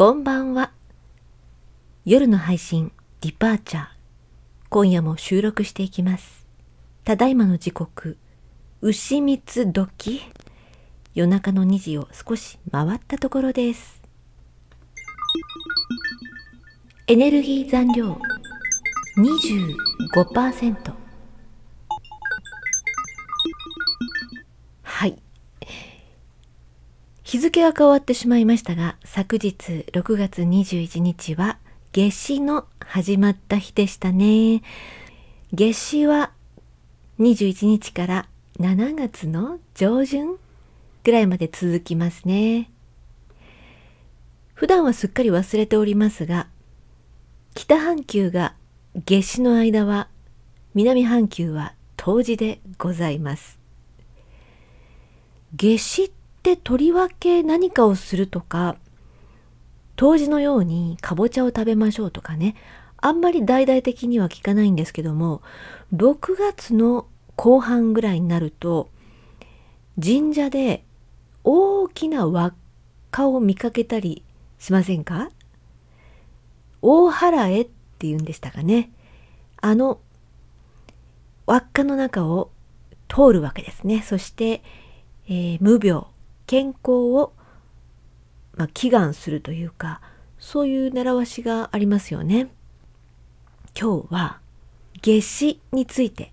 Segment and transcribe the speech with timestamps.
[0.00, 0.72] こんばんは。
[2.06, 3.86] 夜の配信、ディパーチャー。
[4.70, 6.46] 今夜も収録していきます。
[7.04, 8.16] ただいまの時刻、
[8.80, 10.22] 牛蜜時。
[11.12, 14.00] 夜中の2時を少し回ったところです。
[17.06, 18.18] エネルギー残量
[19.18, 21.09] 25%。
[27.30, 31.58] 日付は変わってしまいましたが、昨日6月21日は
[31.92, 34.62] 夏至の始まった日でしたね。
[35.52, 36.32] 夏至は
[37.20, 40.38] 21日から7月の上旬
[41.04, 42.68] ぐらいまで続きますね。
[44.54, 46.48] 普段はすっかり忘れておりますが、
[47.54, 48.56] 北半球が
[49.06, 50.08] 夏至の間は、
[50.74, 53.60] 南半球は冬至でございます。
[55.56, 56.10] 夏至っ
[56.42, 58.76] てとりわけ何かをするとか、
[59.96, 62.54] 冬至のようにかぼちゃを食べましょうとかね、
[62.96, 65.42] あんまり大々的には聞かないんですけども、
[65.94, 68.88] 6月の後半ぐらいになると、
[70.02, 70.84] 神社で
[71.44, 72.54] 大きな輪っ
[73.10, 74.22] かを見かけたり
[74.58, 75.30] しませんか？
[76.82, 78.90] 大払えって言うんでしたかね。
[79.60, 80.00] あの
[81.46, 82.50] 輪っかの中を
[83.08, 84.02] 通るわけですね。
[84.02, 84.62] そして、
[85.26, 86.04] えー無病、
[86.50, 87.32] 健康を、
[88.56, 90.00] まあ、祈願するというか、
[90.40, 92.48] そういう習わしがありますよね。
[93.80, 94.40] 今日は
[95.00, 96.32] 夏至について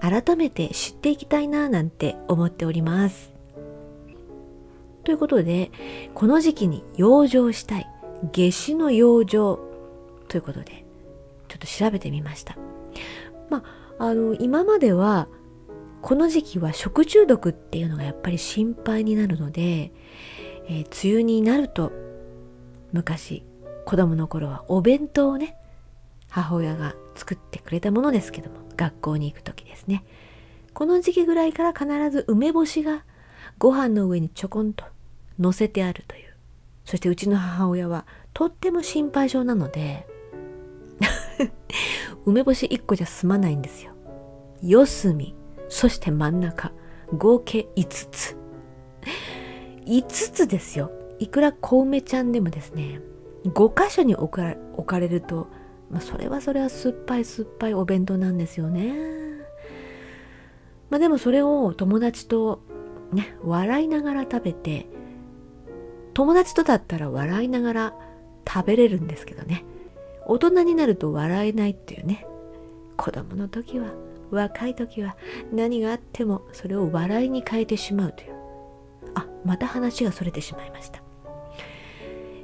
[0.00, 3.32] 改めて知っていきたいななんて思っております。
[5.04, 5.70] ということで、
[6.14, 7.86] この時期に養生したい
[8.32, 9.60] 夏至の養生
[10.26, 10.84] ということで、
[11.46, 12.56] ちょっと調べてみました。
[13.50, 13.62] ま
[14.00, 15.28] あ、あの、今までは
[16.04, 19.90] この時期は食中毒っていうのがやっぱり心配になるので、
[20.68, 21.92] えー梅雨になると
[22.92, 23.42] 昔
[23.86, 25.56] 子供の頃はお弁当をね
[26.28, 30.04] 母親が作ってくれたものですけども学校に行く時ですね。
[30.74, 33.06] この時期ぐらいから必ず梅干しが
[33.58, 34.84] ご飯の上にちょこんと
[35.38, 36.34] 乗せてあるという。
[36.84, 38.04] そしてうちの母親は
[38.34, 40.06] とっても心配性なので
[42.26, 43.92] 梅干し1個じゃ済まないんですよ。
[44.60, 45.34] 四隅
[45.68, 46.72] そして真ん中
[47.16, 48.36] 合計5つ。
[49.86, 50.90] 5つですよ。
[51.18, 53.00] いくら小梅ちゃんでもですね
[53.44, 55.48] 5箇所に置かれると、
[55.90, 58.94] まあ、それはそれは酸っぱい酸っぱいお弁当なんですよね。
[60.90, 62.60] まあでもそれを友達と
[63.12, 64.86] ね笑いながら食べて
[66.14, 67.94] 友達とだったら笑いながら
[68.46, 69.64] 食べれるんですけどね。
[70.26, 72.26] 大人になると笑えないっていうね。
[72.96, 73.88] 子供の時は
[74.34, 75.16] 若い時は
[75.52, 78.34] 何があってもそれを笑いに変えてしまうという。
[79.14, 81.02] あまた話がそれてしまいました。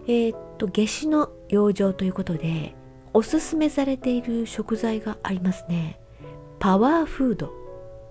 [0.06, 2.74] えーっと夏至の養生ということで
[3.12, 6.00] おすすめされている食材がありますね。
[6.58, 7.52] パワーフード。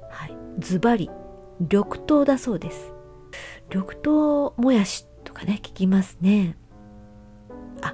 [0.09, 0.35] はい。
[0.59, 1.09] ズバリ
[1.59, 2.94] 緑豆だそうです。
[3.73, 6.57] 緑豆もやしとかね聞きますね。
[7.81, 7.94] あ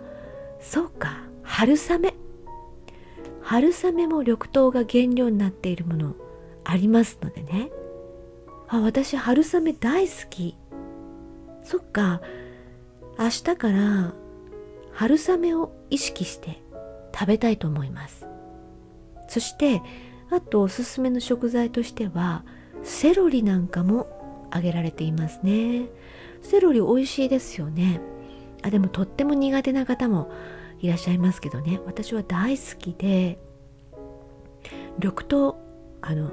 [0.60, 1.24] そうか。
[1.44, 2.16] 春雨。
[3.46, 6.16] 春雨も緑豆が原料になっているもの
[6.64, 7.70] ありますのでね。
[8.68, 10.58] あ私春雨大好き。
[11.64, 12.22] そっか。
[13.20, 14.14] 明日から
[14.94, 16.60] 春雨を意識して
[17.14, 18.26] 食べたいと思います。
[19.28, 19.84] そして
[20.32, 22.44] あとおすすめの食材としては
[22.82, 24.08] セロリなんかも
[24.50, 25.86] 挙げられていますね。
[26.42, 28.02] セロリ美味しいですよね。
[28.64, 30.32] あでもとっても苦手な方も
[30.86, 31.80] いらっしゃいますけどね。
[31.86, 33.40] 私は大好きで
[34.98, 35.56] 緑豆
[36.02, 36.32] あの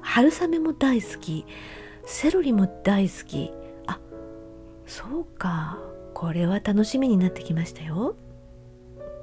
[0.00, 1.46] 春雨も大好き
[2.04, 3.50] セロリも大好き。
[3.86, 3.98] あ
[4.86, 5.78] そうか。
[6.12, 8.14] これは楽しみになってきましたよ。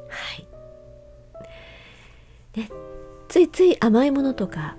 [0.10, 0.48] はい。
[2.60, 2.70] ね
[3.30, 4.76] ついつい甘いものとか、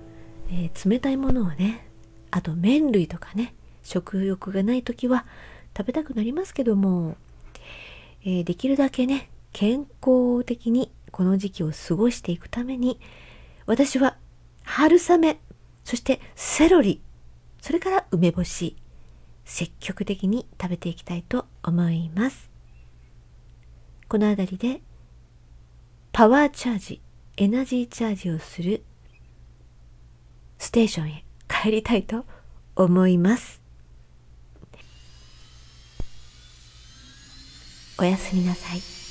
[0.51, 1.89] えー冷たいものをね
[2.31, 5.25] あと麺類とかね食欲がない時は
[5.77, 7.17] 食べたくなりますけども、
[8.25, 12.99] えーできるだけね健康的にこの時期を過ごしていくために
[13.67, 14.17] 私は
[14.65, 15.39] 春雨
[15.85, 17.01] そしてセロリ
[17.61, 18.77] それから梅干し
[19.45, 22.51] 積極的に食べていきたいと思います。
[24.09, 24.83] この辺りで
[26.13, 27.01] パワーチャージ
[27.37, 28.85] エナジーチャージをする
[30.59, 32.25] ステーションへ帰りたいと
[32.77, 33.61] 思います。
[37.99, 39.02] おやすみなさい。